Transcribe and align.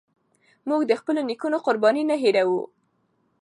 موږ 0.69 0.81
د 0.87 0.91
خپلو 0.99 1.21
نيکونو 1.29 1.57
قربانۍ 1.65 2.03
نه 2.11 2.15
هيروو. 2.23 2.61